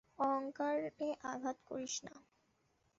[0.19, 2.13] অহংকারে আঘাত করিস না।